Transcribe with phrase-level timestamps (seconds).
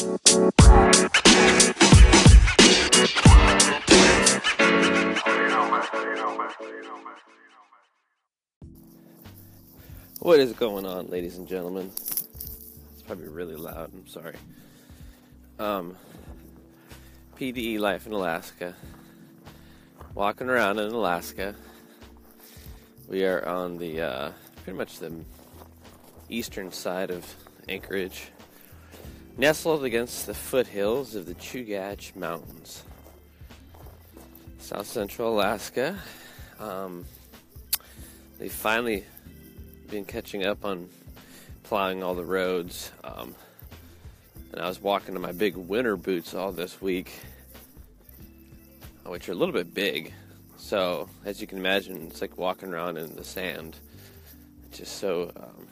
[0.00, 0.08] What
[10.40, 11.90] is going on, ladies and gentlemen?
[11.94, 13.90] It's probably really loud.
[13.92, 14.36] I'm sorry.
[15.58, 15.94] Um,
[17.36, 18.74] PDE life in Alaska.
[20.14, 21.54] Walking around in Alaska.
[23.06, 24.32] We are on the uh,
[24.64, 25.12] pretty much the
[26.30, 27.26] eastern side of
[27.68, 28.28] Anchorage,
[29.36, 32.82] nestled against the foothills of the Chugach Mountains,
[34.58, 35.98] south central Alaska.
[36.58, 37.04] Um,
[38.38, 39.04] they finally
[39.88, 40.88] been catching up on
[41.62, 42.92] plowing all the roads.
[43.04, 43.34] Um,
[44.52, 47.12] and I was walking in my big winter boots all this week,
[49.06, 50.12] which are a little bit big.
[50.56, 53.76] So, as you can imagine, it's like walking around in the sand.
[54.66, 55.66] It's just so, um,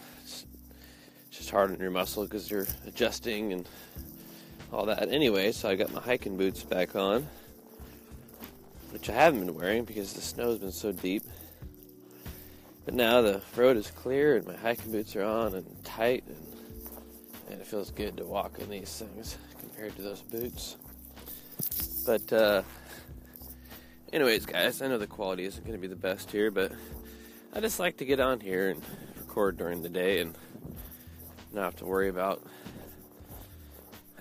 [1.38, 3.68] just hard on your muscle because you're adjusting and
[4.72, 5.08] all that.
[5.08, 7.26] Anyway, so I got my hiking boots back on,
[8.90, 11.22] which I haven't been wearing because the snow's been so deep.
[12.84, 16.36] But now the road is clear and my hiking boots are on and tight, and,
[17.50, 20.76] and it feels good to walk in these things compared to those boots.
[22.04, 22.62] But, uh,
[24.12, 26.72] anyways, guys, I know the quality isn't going to be the best here, but
[27.54, 28.82] I just like to get on here and
[29.18, 30.34] record during the day and
[31.52, 32.42] not have to worry about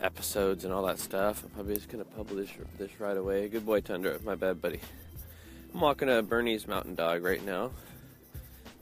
[0.02, 1.44] episodes and all that stuff.
[1.44, 3.48] I'm probably just to publish this right away.
[3.50, 4.20] Good boy, Tundra.
[4.24, 4.80] My bad, buddy.
[5.74, 7.72] I'm walking a Bernese Mountain Dog right now.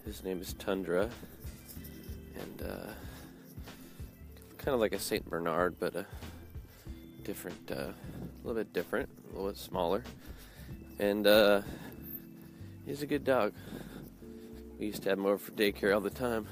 [0.05, 1.09] His name is Tundra,
[2.39, 2.91] and uh,
[4.57, 6.05] kind of like a Saint Bernard, but a
[7.23, 7.93] different, uh, a
[8.43, 10.03] little bit different, a little bit smaller,
[10.99, 11.61] and uh,
[12.85, 13.53] he's a good dog.
[14.77, 16.47] We used to have him over for daycare all the time.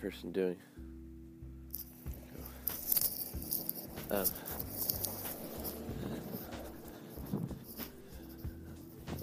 [0.00, 0.56] Person doing?
[4.10, 4.24] Um,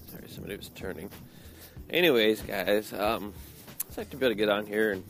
[0.08, 1.10] sorry, somebody was turning.
[1.89, 3.33] Anyways, guys, um,
[3.87, 5.04] it's like to be able to get on here and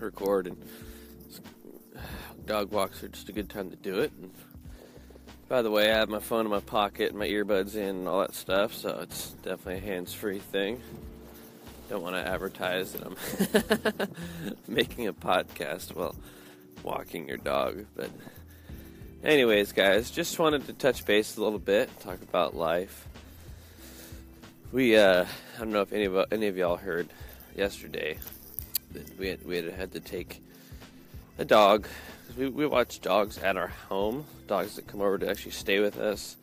[0.00, 0.56] record, and
[2.44, 4.10] dog walks are just a good time to do it.
[4.20, 4.32] And
[5.48, 8.08] by the way, I have my phone in my pocket, and my earbuds in, and
[8.08, 10.82] all that stuff, so it's definitely a hands-free thing.
[11.88, 14.08] Don't want to advertise that I'm
[14.68, 16.16] making a podcast while
[16.82, 18.10] walking your dog, but
[19.22, 23.08] anyways, guys, just wanted to touch base a little bit, talk about life
[24.74, 25.24] we, uh,
[25.54, 27.08] I don't know if any of any of y'all heard
[27.56, 28.18] yesterday
[28.90, 30.42] that we had, we had, had to take
[31.38, 31.86] a dog.
[32.36, 35.96] We, we watch dogs at our home, dogs that come over to actually stay with
[35.96, 36.36] us,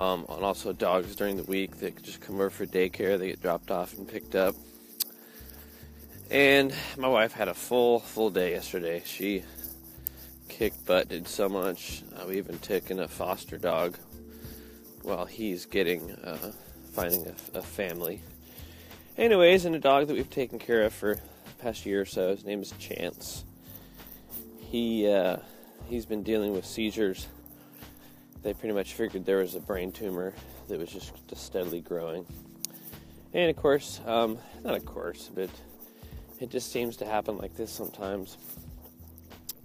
[0.00, 3.18] um, and also dogs during the week that just come over for daycare.
[3.18, 4.54] They get dropped off and picked up.
[6.30, 9.02] And my wife had a full, full day yesterday.
[9.04, 9.42] She
[10.48, 12.02] kicked butt, did so much.
[12.16, 13.98] Uh, we even took in a foster dog
[15.02, 16.12] while he's getting.
[16.12, 16.52] Uh,
[16.92, 18.20] finding a, a, family.
[19.16, 21.20] Anyways, and a dog that we've taken care of for
[21.60, 22.30] past year or so.
[22.30, 23.44] His name is Chance.
[24.58, 25.36] He uh,
[25.88, 27.28] he's been dealing with seizures.
[28.42, 30.34] They pretty much figured there was a brain tumor
[30.68, 32.24] that was just, just steadily growing.
[33.34, 35.50] And of course, um, not of course, but
[36.40, 38.38] it just seems to happen like this sometimes.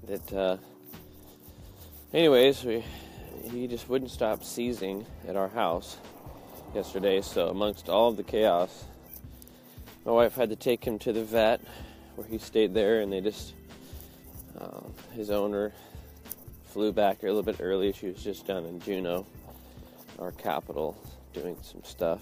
[0.07, 0.57] That, uh,
[2.13, 2.83] anyways, we,
[3.49, 5.97] he just wouldn't stop seizing at our house
[6.75, 8.85] yesterday, so amongst all of the chaos,
[10.05, 11.61] my wife had to take him to the vet
[12.15, 13.53] where he stayed there, and they just,
[14.59, 14.81] uh,
[15.13, 15.73] his owner
[16.75, 17.93] flew back a little bit early.
[17.93, 19.25] She was just down in Juneau,
[20.19, 22.19] our capital, doing some stuff.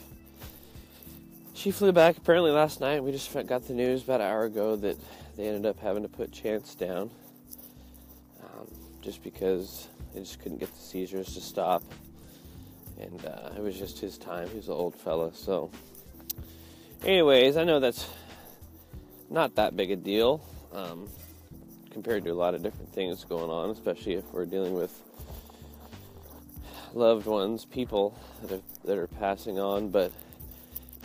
[1.55, 3.03] She flew back apparently last night.
[3.03, 4.95] We just got the news about an hour ago that
[5.35, 7.09] they ended up having to put Chance down
[8.43, 8.67] um,
[9.01, 11.81] just because they just couldn't get the seizures to stop
[12.99, 14.47] and uh, it was just his time.
[14.53, 15.71] He's an old fella, so.
[17.03, 18.07] Anyways, I know that's
[19.31, 21.09] not that big a deal um,
[21.93, 24.99] compared to a lot of different things going on, especially if we're dealing with
[26.93, 29.89] loved ones, people that are, that are passing on.
[29.89, 30.11] But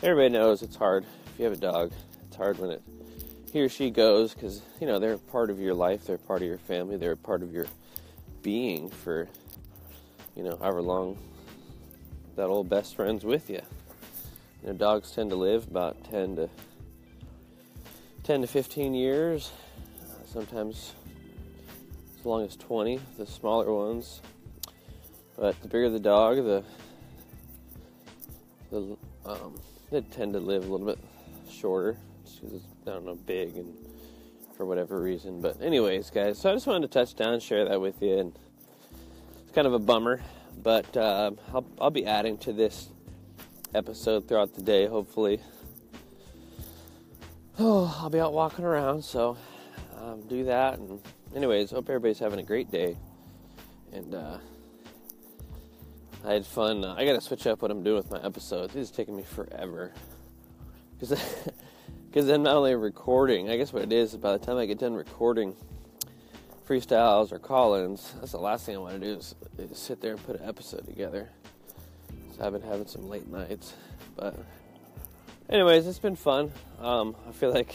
[0.02, 1.04] everybody knows it's hard.
[1.04, 1.92] If you have a dog,
[2.26, 2.82] it's hard when it
[3.52, 6.48] he or she goes because you know they're part of your life, they're part of
[6.48, 7.66] your family, they're part of your
[8.42, 9.28] being for
[10.36, 11.16] you know however long
[12.36, 13.60] that old best friend's with you.
[14.62, 16.48] You know, dogs tend to live about 10 to
[18.22, 19.50] 10 to 15 years,
[20.32, 20.94] sometimes
[22.18, 24.20] as long as 20, the smaller ones.
[25.36, 26.64] But the bigger the dog, the
[28.70, 29.54] the um,
[29.90, 30.98] they tend to live a little bit
[31.48, 33.72] shorter because it's I don't know big and
[34.56, 35.40] for whatever reason.
[35.40, 38.32] But anyways, guys, so I just wanted to touch down, share that with you, and
[39.42, 40.20] it's kind of a bummer,
[40.62, 42.88] but uh, I'll I'll be adding to this
[43.74, 45.40] episode throughout the day, hopefully.
[47.60, 49.36] Oh, I'll be out walking around, so
[50.00, 50.78] um, do that.
[50.78, 51.00] And
[51.34, 52.96] anyways, hope everybody's having a great day.
[53.92, 54.38] And uh,
[56.24, 56.84] I had fun.
[56.84, 58.74] Uh, I got to switch up what I'm doing with my episodes.
[58.76, 59.92] It's taking me forever
[60.98, 61.18] because
[62.06, 63.50] because I'm not only recording.
[63.50, 65.54] I guess what it is by the time I get done recording
[66.68, 70.12] freestyles or call-ins, that's the last thing I want to do is, is sit there
[70.12, 71.30] and put an episode together.
[72.36, 73.72] So I've been having some late nights,
[74.16, 74.36] but
[75.48, 76.52] anyways, it's been fun.
[76.78, 77.74] Um, I feel like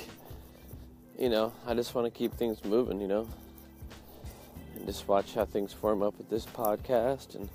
[1.17, 2.99] you know I just want to keep things moving.
[3.01, 3.27] You know,
[4.75, 7.49] and just watch how things form up with this podcast and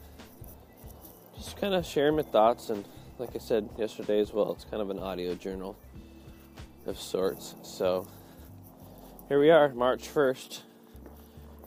[1.37, 2.84] just kind of share my thoughts and
[3.19, 5.76] like I said yesterday as well, it's kind of an audio journal
[6.87, 7.56] of sorts.
[7.62, 8.06] So
[9.28, 10.60] here we are, March 1st,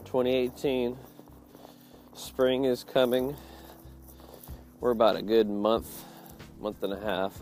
[0.06, 0.98] 2018.
[2.14, 3.36] Spring is coming.
[4.80, 6.06] We're about a good month,
[6.60, 7.38] month and a half,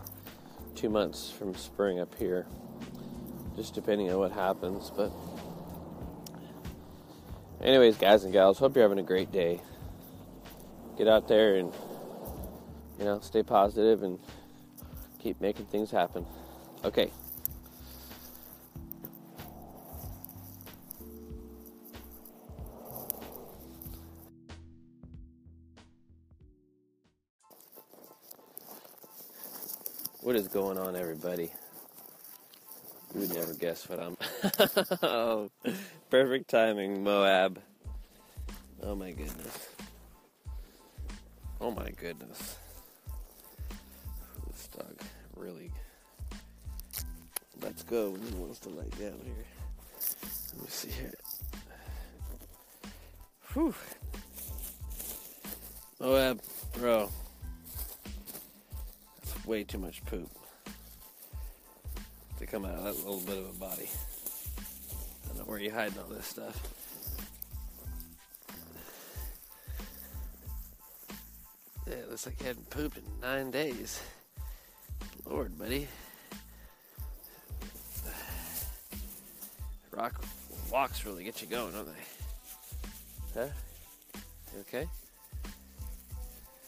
[0.74, 2.46] two months from spring up here,
[3.56, 4.90] just depending on what happens.
[4.96, 5.12] But,
[7.62, 9.60] anyways, guys and gals, hope you're having a great day.
[10.96, 11.72] Get out there and
[13.00, 14.18] you know, stay positive and
[15.18, 16.26] keep making things happen.
[16.84, 17.10] Okay.
[30.20, 31.50] What is going on, everybody?
[33.14, 34.16] You would never guess what I'm.
[35.02, 35.50] oh,
[36.10, 37.60] perfect timing, Moab.
[38.82, 39.68] Oh my goodness.
[41.60, 42.56] Oh my goodness
[44.76, 44.96] dog
[45.36, 45.70] really.
[47.62, 49.44] Let's go he wants to lay down here.
[50.54, 51.14] Let me see here.
[53.52, 53.74] Whew.
[56.00, 56.40] Moab,
[56.72, 57.10] bro.
[59.20, 60.30] That's way too much poop
[62.50, 63.88] come out of that little bit of a body.
[64.58, 66.60] I don't know where you hiding all this stuff.
[71.86, 74.02] Yeah, it looks like you hadn't pooped in nine days.
[75.24, 75.86] Lord, buddy.
[79.92, 80.20] Rock
[80.72, 83.40] walks really get you going, don't they?
[83.40, 83.46] Huh?
[84.54, 84.88] You okay?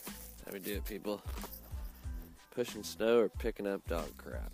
[0.05, 1.21] That's how we do it, people.
[2.55, 4.53] Pushing snow or picking up dog crap.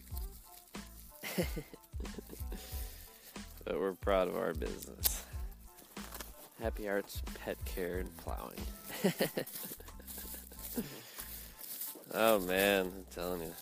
[3.65, 5.25] But we're proud of our business.
[6.61, 8.59] Happy Hearts Pet Care and Plowing.
[12.15, 13.53] oh man, I'm telling you.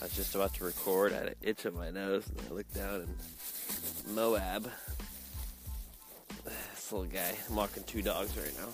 [0.00, 1.12] I was just about to record.
[1.12, 4.70] I had an itch on my nose, and I looked down, and Moab,
[6.44, 8.68] this little guy, I'm walking two dogs right now.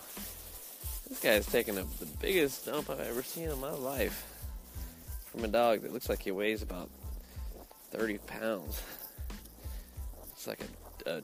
[1.08, 4.26] This guy is taking a, the biggest dump I've ever seen in my life
[5.26, 6.90] from a dog that looks like he weighs about
[7.93, 8.83] 30 pounds.
[10.33, 10.61] It's like
[11.06, 11.23] a, a, a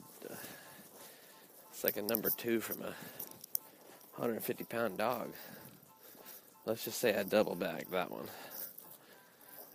[1.70, 2.94] it's like a number two from a
[4.16, 5.32] 150 pound dog.
[6.66, 8.28] Let's just say I double bagged that one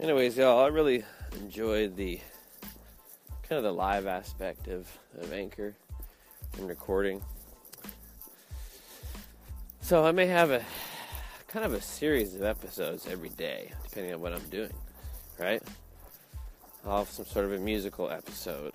[0.04, 1.04] anyways, y'all, I really
[1.40, 2.20] enjoyed the
[3.48, 4.88] kind of the live aspect of,
[5.18, 5.74] of Anchor
[6.58, 7.24] and recording.
[9.82, 10.64] So I may have a
[11.48, 14.74] kind of a series of episodes every day, depending on what I'm doing,
[15.40, 15.62] right?
[16.86, 18.74] I'll have some sort of a musical episode.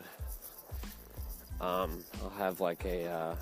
[1.61, 3.37] Um, I'll have like a uh,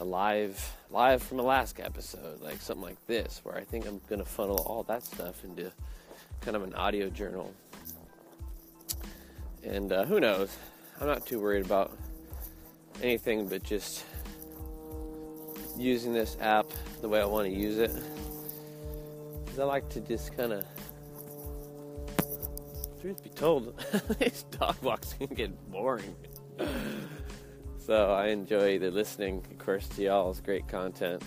[0.00, 4.24] a live live from Alaska episode, like something like this, where I think I'm gonna
[4.24, 5.72] funnel all that stuff into
[6.40, 7.52] kind of an audio journal.
[9.62, 10.56] And uh, who knows?
[11.00, 11.96] I'm not too worried about
[13.02, 14.04] anything but just
[15.76, 16.66] using this app
[17.00, 17.90] the way I want to use it.
[19.44, 20.64] Because I like to just kind of,
[23.04, 23.78] truth be told,
[24.18, 26.16] these dog walks can get boring.
[27.76, 31.22] so I enjoy the listening, of course, to y'all's great content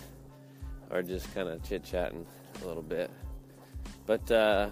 [0.89, 2.25] or just kind of chit chatting
[2.63, 3.12] a little bit.
[4.07, 4.69] But, uh,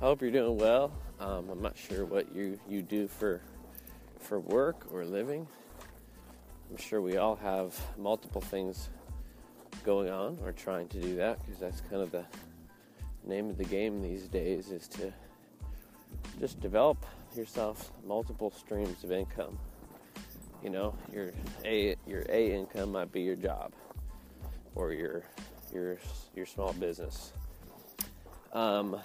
[0.00, 0.92] I hope you're doing well.
[1.18, 3.40] Um, I'm not sure what you, you do for
[4.20, 5.44] for work or living.
[6.70, 8.90] I'm sure we all have multiple things
[9.82, 12.24] going on or trying to do that because that's kind of the
[13.24, 15.12] name of the game these days is to
[16.40, 17.04] just develop
[17.36, 19.58] yourself multiple streams of income.
[20.64, 21.32] You know, your
[21.64, 23.72] a your a income might be your job
[24.74, 25.22] or your
[25.72, 25.98] your
[26.34, 27.32] your small business.
[28.52, 28.98] Um,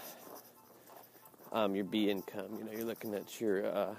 [1.51, 2.47] um, your B income.
[2.57, 3.95] You know, you're looking at your, uh,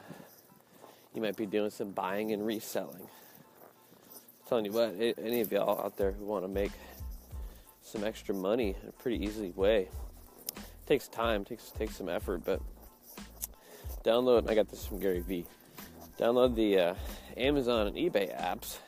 [1.14, 3.02] you might be doing some buying and reselling.
[3.02, 6.72] I'm telling you what, any of y'all out there who want to make
[7.82, 9.88] some extra money in a pretty easy way,
[10.56, 12.60] it takes time, takes takes some effort, but
[14.06, 14.48] download.
[14.48, 15.44] I got this from Gary Vee.
[16.18, 16.94] Download the uh,
[17.36, 18.78] Amazon and eBay apps,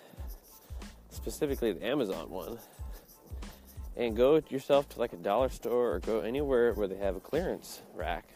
[1.10, 2.58] specifically the Amazon one,
[3.96, 7.20] and go yourself to like a dollar store or go anywhere where they have a
[7.20, 8.28] clearance rack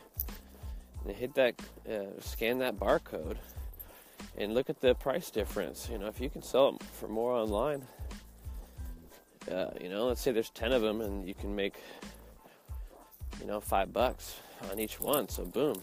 [1.04, 1.54] and hit that,
[1.88, 3.36] uh, scan that barcode,
[4.36, 5.88] and look at the price difference.
[5.90, 7.82] You know, if you can sell them for more online,
[9.50, 11.74] uh, you know, let's say there's 10 of them and you can make,
[13.40, 14.36] you know, five bucks
[14.70, 15.28] on each one.
[15.28, 15.76] So, boom.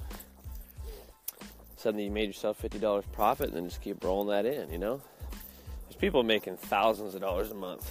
[1.79, 5.01] Suddenly you made yourself $50 profit and then just keep rolling that in, you know?
[5.87, 7.89] There's people making thousands of dollars a month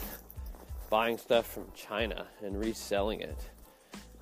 [0.91, 3.39] buying stuff from China and reselling it.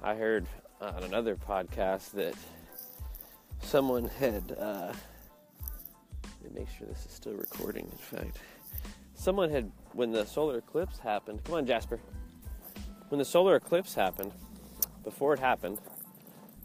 [0.00, 0.46] I heard
[0.80, 2.36] on another podcast that
[3.60, 4.92] someone had, uh,
[6.44, 8.38] let me make sure this is still recording, in fact.
[9.16, 11.98] Someone had, when the solar eclipse happened, come on, Jasper.
[13.08, 14.30] When the solar eclipse happened,
[15.02, 15.80] before it happened,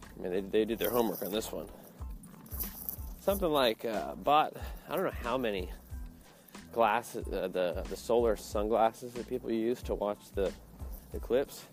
[0.04, 1.66] I mean, they, they did their homework on this one.
[3.22, 4.54] Something like uh, bought,
[4.90, 5.70] I don't know how many
[6.74, 10.52] glasses, uh, the the solar sunglasses that people use to watch the
[11.14, 11.66] eclipse.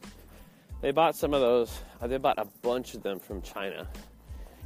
[0.83, 1.81] They bought some of those.
[2.03, 3.89] Uh, they bought a bunch of them from China,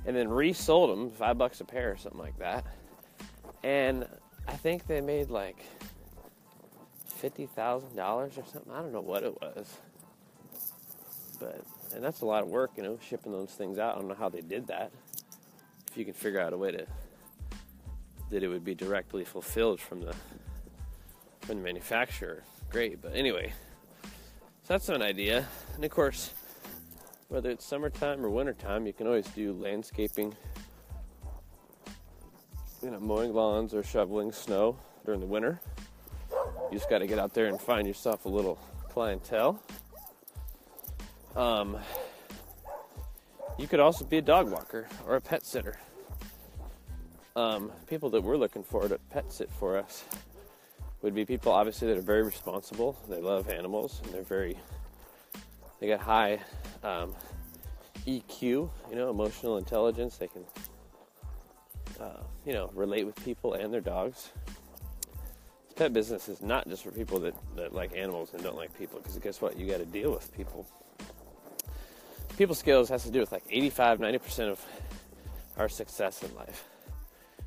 [0.06, 2.66] and then resold them five bucks a pair or something like that.
[3.62, 4.04] And
[4.48, 5.64] I think they made like
[7.06, 8.72] fifty thousand dollars or something.
[8.72, 9.72] I don't know what it was,
[11.38, 13.94] but and that's a lot of work, you know, shipping those things out.
[13.94, 14.90] I don't know how they did that.
[15.92, 16.86] If you can figure out a way to
[18.30, 20.14] that it would be directly fulfilled from the
[21.42, 23.02] from the manufacturer, great.
[23.02, 23.52] But anyway,
[24.02, 24.08] so
[24.68, 25.46] that's an idea.
[25.74, 26.32] And of course,
[27.28, 30.34] whether it's summertime or wintertime, you can always do landscaping,
[32.82, 35.60] you know, mowing lawns or shoveling snow during the winter.
[36.70, 38.58] You just got to get out there and find yourself a little
[38.88, 39.60] clientele.
[41.36, 41.76] Um,
[43.58, 45.78] you could also be a dog walker or a pet sitter.
[47.34, 50.04] Um, people that we're looking for to pet sit for us
[51.00, 52.98] would be people obviously that are very responsible.
[53.08, 54.58] They love animals and they're very
[55.80, 56.40] they got high
[56.84, 57.14] um,
[58.06, 60.16] EQ, you know, emotional intelligence.
[60.16, 60.44] They can
[62.00, 64.30] uh, you know relate with people and their dogs
[65.76, 69.00] pet business is not just for people that, that like animals and don't like people
[69.00, 70.66] because guess what you got to deal with people
[72.36, 74.64] people skills has to do with like 85 90% of
[75.56, 76.68] our success in life.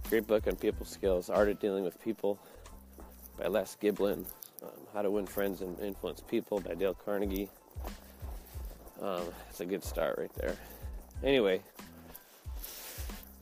[0.10, 2.40] Great book on people skills art of dealing with people
[3.38, 4.26] by les giblin
[4.64, 7.50] um, how to win friends and influence people by dale carnegie.
[9.02, 10.56] Um, it's a good start right there.
[11.24, 11.62] Anyway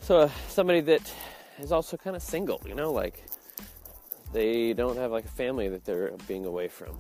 [0.04, 1.14] so uh, somebody that
[1.60, 3.24] is also kind of single you know like
[4.34, 7.00] they don't have like a family that they're being away from.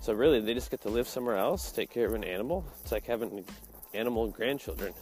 [0.00, 2.64] So really, they just get to live somewhere else, take care of an animal.
[2.82, 3.44] It's like having
[3.92, 4.94] animal grandchildren.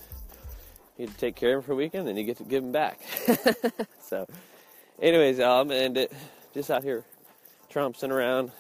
[0.97, 3.01] You take care of them for a weekend, then you get to give them back.
[4.03, 4.27] so,
[5.01, 6.13] anyways, I'll um, end it
[6.53, 7.05] just out here
[7.73, 8.51] trompsing around,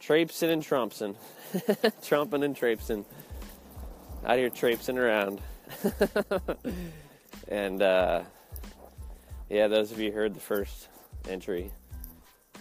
[0.00, 1.14] traipsing and trompsing,
[2.02, 3.04] tromping and traipsing,
[4.26, 5.40] out here traipsing around.
[7.48, 8.22] and uh,
[9.48, 10.88] yeah, those of you heard the first
[11.28, 11.70] entry,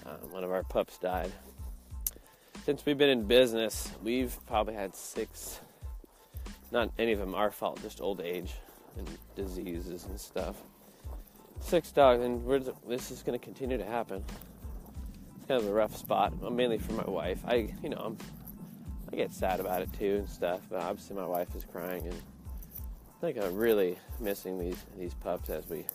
[0.05, 1.31] uh, one of our pups died.
[2.63, 5.59] Since we've been in business, we've probably had six,
[6.71, 8.53] not any of them our fault, just old age
[8.99, 10.57] and diseases and stuff.
[11.59, 12.47] Six dogs, and
[12.87, 14.23] this is going to continue to happen.
[15.37, 17.39] It's kind of a rough spot, uh, mainly for my wife.
[17.47, 18.17] I, you know, I'm,
[19.11, 22.13] I get sad about it too and stuff, but obviously my wife is crying, and
[22.13, 25.85] I think I'm really missing these these pups as we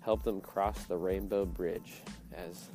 [0.00, 2.02] help them cross the rainbow bridge,
[2.36, 2.68] as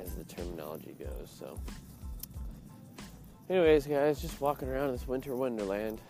[0.00, 1.34] as the terminology goes.
[1.38, 1.58] So,
[3.48, 6.00] anyways, guys, just walking around this winter wonderland.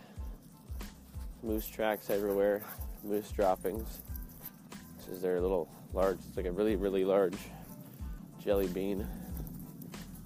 [1.43, 2.63] Moose tracks everywhere,
[3.03, 3.99] moose droppings.
[4.97, 7.37] This is their little large, it's like a really, really large
[8.43, 9.07] jelly bean.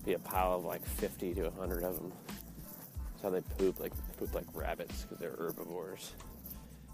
[0.05, 2.13] Be a pile of like 50 to 100 of them.
[3.11, 6.13] That's how they poop, like poop like rabbits because they're herbivores.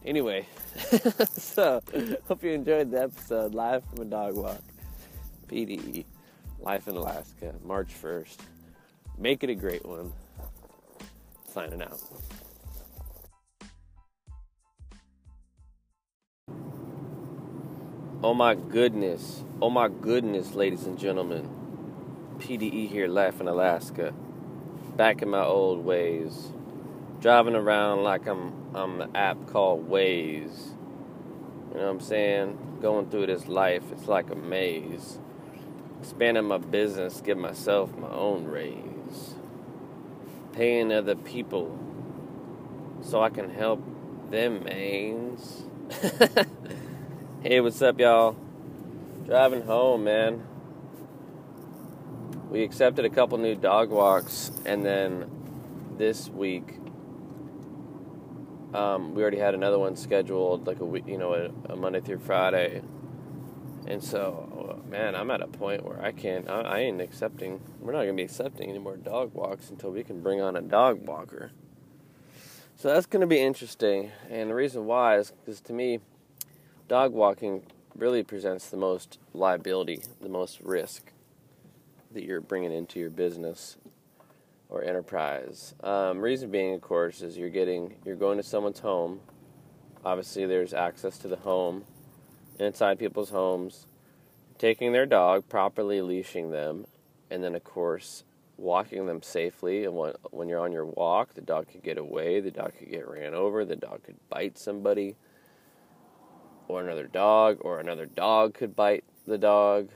[0.03, 0.45] Anyway,
[1.37, 1.81] so
[2.27, 4.61] hope you enjoyed the episode live from a dog walk.
[5.47, 6.05] PDE.
[6.61, 8.37] Life in Alaska, March 1st.
[9.17, 10.13] Make it a great one.
[11.47, 12.01] Signing out.
[18.23, 19.43] Oh my goodness.
[19.61, 21.49] Oh my goodness, ladies and gentlemen.
[22.39, 24.13] PDE here, Life in Alaska.
[24.97, 26.51] Back in my old ways.
[27.21, 30.75] driving around like I'm I'm app called Waze.
[31.71, 32.77] You know what I'm saying?
[32.81, 35.19] Going through this life, it's like a maze.
[36.05, 39.33] Expanding my business, give myself my own raise.
[40.53, 41.79] Paying other people
[43.01, 43.83] so I can help
[44.29, 45.63] them mains.
[47.41, 48.37] hey, what's up, y'all?
[49.25, 50.45] Driving home, man.
[52.51, 55.27] We accepted a couple new dog walks, and then
[55.97, 56.75] this week
[58.75, 62.01] um, we already had another one scheduled, like a week, you know, a, a, Monday
[62.01, 62.83] through Friday.
[63.87, 64.44] And so,
[64.89, 68.21] man, I'm at a point where I can't, I, I ain't accepting, we're not to
[68.21, 71.51] be accepting any more dog walks until we can bring on a dog walker.
[72.77, 74.11] So that's to be interesting.
[74.29, 75.99] And the reason why is because to me,
[76.87, 77.63] dog walking
[77.95, 81.11] really presents the most liability, the most risk
[82.11, 83.77] that you're bringing into your business
[84.69, 85.73] or enterprise.
[85.83, 89.21] Um, reason being, of course, is you're getting you're going to someone's home.
[90.03, 91.85] Obviously, there's access to the home,
[92.59, 93.87] inside people's homes,
[94.57, 96.85] taking their dog, properly leashing them,
[97.29, 98.23] and then of course
[98.57, 99.85] walking them safely.
[99.85, 99.95] And
[100.31, 103.33] when you're on your walk, the dog could get away, the dog could get ran
[103.33, 105.15] over, the dog could bite somebody,
[106.67, 109.89] or another dog, or another dog could bite the dog.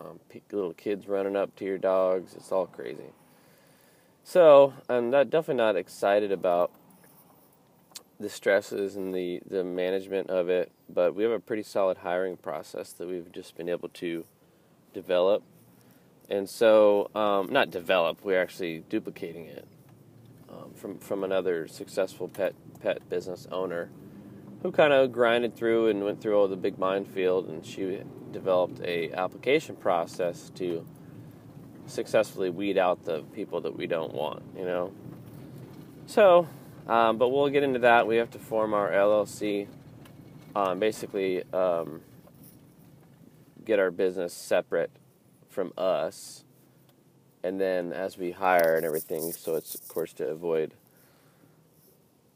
[0.00, 3.12] Um, little kids running up to your dogs, it's all crazy.
[4.22, 6.72] So I'm not definitely not excited about
[8.20, 12.36] the stresses and the the management of it, but we have a pretty solid hiring
[12.36, 14.24] process that we've just been able to
[14.92, 15.42] develop,
[16.28, 19.66] and so um, not develop, we're actually duplicating it
[20.48, 23.90] um, from from another successful pet pet business owner
[24.62, 28.00] who kind of grinded through and went through all the big minefield, and she
[28.32, 30.86] developed a application process to
[31.86, 34.90] successfully weed out the people that we don't want, you know.
[36.06, 36.48] So,
[36.88, 38.06] um, but we'll get into that.
[38.06, 39.66] We have to form our LLC,
[40.54, 42.02] um, basically um,
[43.64, 44.90] get our business separate
[45.48, 46.44] from us,
[47.42, 50.74] and then as we hire and everything, so it's of course to avoid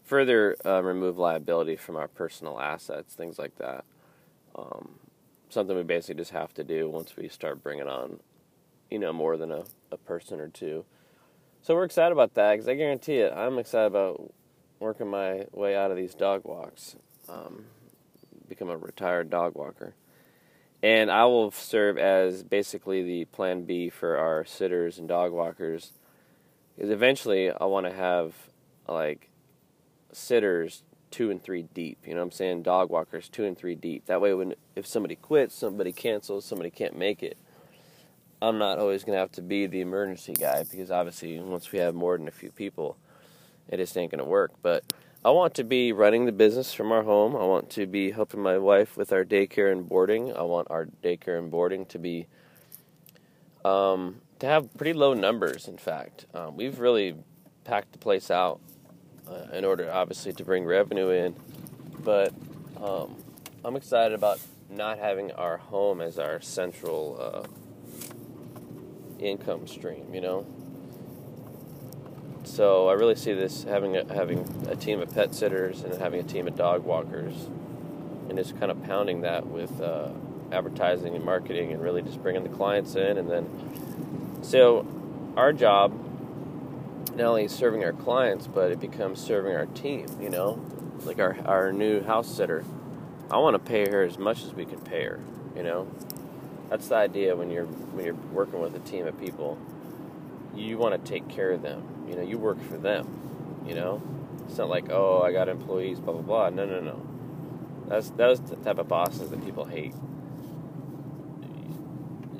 [0.04, 3.84] further uh, remove liability from our personal assets, things like that.
[4.56, 4.98] Um,
[5.50, 8.20] something we basically just have to do once we start bringing on
[8.90, 10.84] you know, more than a, a person or two.
[11.62, 14.32] So we're excited about that because I guarantee it, I'm excited about
[14.80, 16.96] working my way out of these dog walks,
[17.28, 17.64] um,
[18.48, 19.94] become a retired dog walker.
[20.82, 25.92] And I will serve as basically the plan B for our sitters and dog walkers.
[26.76, 28.34] Because eventually I want to have
[28.86, 29.28] like
[30.12, 31.98] sitters two and three deep.
[32.06, 32.62] You know what I'm saying?
[32.62, 34.06] Dog walkers two and three deep.
[34.06, 37.36] That way, when if somebody quits, somebody cancels, somebody can't make it,
[38.40, 41.80] I'm not always going to have to be the emergency guy because obviously once we
[41.80, 42.96] have more than a few people,
[43.68, 44.52] it just ain't going to work.
[44.62, 44.84] But
[45.24, 47.36] I want to be running the business from our home.
[47.36, 50.34] I want to be helping my wife with our daycare and boarding.
[50.34, 52.26] I want our daycare and boarding to be
[53.64, 55.68] um, to have pretty low numbers.
[55.68, 57.16] In fact, um, we've really
[57.64, 58.60] packed the place out
[59.28, 61.34] uh, in order, obviously, to bring revenue in.
[62.00, 62.32] But
[62.80, 63.16] um,
[63.64, 67.18] I'm excited about not having our home as our central.
[67.20, 67.48] Uh,
[69.18, 70.46] income stream, you know.
[72.48, 76.18] So I really see this having a, having a team of pet sitters and having
[76.18, 77.34] a team of dog walkers,
[78.28, 80.08] and just kind of pounding that with uh,
[80.50, 84.86] advertising and marketing, and really just bringing the clients in, and then so
[85.36, 85.92] our job
[87.14, 90.06] not only is serving our clients, but it becomes serving our team.
[90.20, 90.64] You know,
[91.04, 92.64] like our our new house sitter.
[93.30, 95.20] I want to pay her as much as we can pay her.
[95.54, 95.86] You know,
[96.70, 99.58] that's the idea when you're when you're working with a team of people.
[100.58, 102.06] You want to take care of them.
[102.08, 103.62] You know, you work for them.
[103.66, 104.02] You know,
[104.46, 106.50] it's not like oh I got employees blah blah blah.
[106.50, 107.06] No no no.
[107.86, 109.94] That's those the type of bosses that people hate.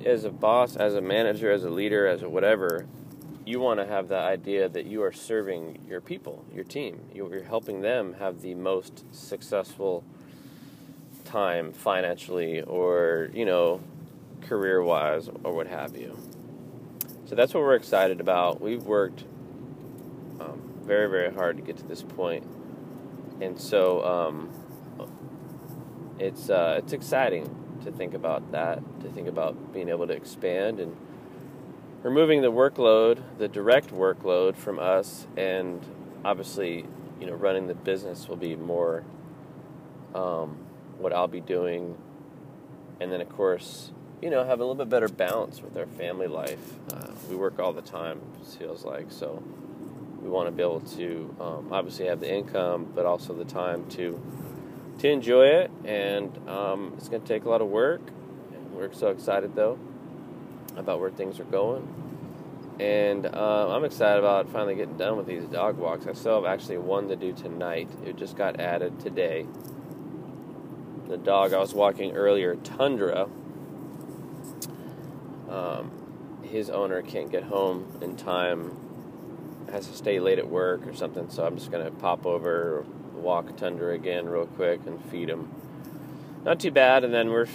[0.05, 2.87] As a boss, as a manager, as a leader, as a whatever,
[3.49, 7.01] you want to have the idea that you are serving your people, your team.
[7.15, 10.05] You're helping them have the most successful
[11.25, 13.81] time financially or, you know,
[14.43, 16.18] career wise or what have you.
[17.29, 18.59] So that's what we're excited about.
[18.59, 19.25] We've worked
[20.41, 22.43] um, very, very hard to get to this point.
[23.43, 24.49] and so um,
[26.19, 30.81] it's uh, it's exciting to think about that, to think about being able to expand
[30.81, 30.97] and
[32.03, 35.85] removing the workload, the direct workload from us, and
[36.25, 36.87] obviously,
[37.21, 39.05] you know, running the business will be more
[40.15, 40.57] um,
[40.97, 41.95] what I'll be doing,
[43.01, 46.27] and then of course you know, have a little bit better balance with our family
[46.27, 46.75] life.
[46.93, 48.21] Uh, we work all the time,
[48.59, 49.11] feels like.
[49.11, 49.43] So
[50.21, 53.89] we want to be able to um, obviously have the income, but also the time
[53.91, 54.21] to
[54.99, 55.71] to enjoy it.
[55.85, 58.01] And um, it's going to take a lot of work.
[58.73, 59.79] We're so excited though
[60.77, 61.87] about where things are going.
[62.81, 66.07] And uh, I'm excited about finally getting done with these dog walks.
[66.07, 67.89] I still have actually one to do tonight.
[68.05, 69.47] It just got added today.
[71.09, 73.29] The dog I was walking earlier, Tundra,
[75.49, 75.91] um,
[76.43, 78.77] his owner can't get home in time,
[79.71, 81.29] has to stay late at work or something.
[81.31, 82.85] So I'm just gonna pop over,
[83.15, 85.51] walk Tundra again real quick, and feed him.
[86.45, 87.05] Not too bad.
[87.05, 87.49] And then we're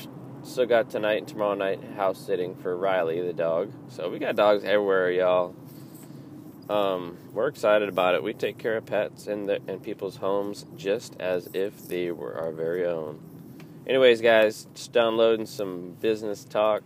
[0.43, 3.71] still got tonight and tomorrow night house sitting for Riley the dog.
[3.89, 5.55] So we got dogs everywhere, y'all.
[6.69, 8.23] Um, we're excited about it.
[8.23, 12.35] We take care of pets in the in people's homes just as if they were
[12.35, 13.19] our very own.
[13.85, 16.83] Anyways, guys, just downloading some business talk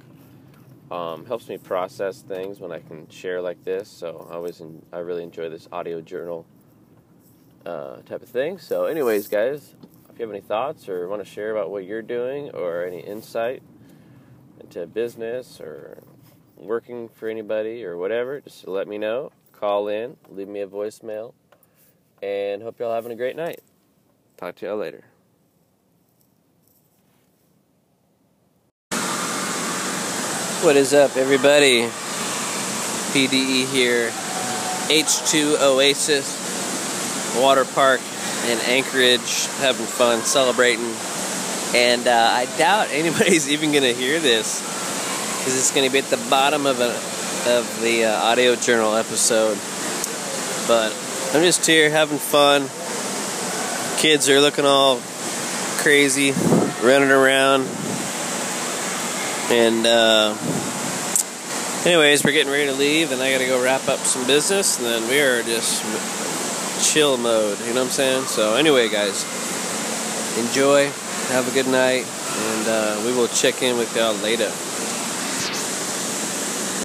[0.92, 3.90] um, helps me process things when I can share like this.
[3.90, 6.46] So I always in, I really enjoy this audio journal
[7.66, 8.58] uh, type of thing.
[8.58, 9.76] So, anyways, guys,
[10.10, 13.02] if you have any thoughts or want to share about what you're doing or any
[13.02, 13.62] insight
[14.60, 16.02] into business or
[16.56, 19.32] working for anybody or whatever, just let me know.
[19.52, 21.34] Call in, leave me a voicemail,
[22.22, 23.62] and hope y'all having a great night.
[24.38, 25.06] Talk to y'all later.
[30.62, 31.84] What is up, everybody?
[33.14, 34.10] PDE here.
[34.90, 38.02] H2 Oasis Water Park
[38.48, 40.96] in Anchorage, having fun, celebrating.
[41.76, 44.60] And uh, I doubt anybody's even going to hear this
[45.38, 46.90] because it's going to be at the bottom of, a,
[47.56, 49.60] of the uh, audio journal episode.
[50.68, 50.92] But
[51.36, 52.68] I'm just here having fun.
[54.02, 55.02] Kids are looking all
[55.78, 56.32] crazy,
[56.82, 57.68] running around
[59.50, 60.36] and uh,
[61.86, 64.78] anyways, we're getting ready to leave, and I got to go wrap up some business,
[64.78, 65.84] and then we are just
[66.94, 67.60] chill mode.
[67.60, 68.24] You know what I'm saying?
[68.26, 69.24] So anyway, guys,
[70.38, 70.92] enjoy.
[71.30, 74.52] Have a good night, and uh, we will check in with y'all later.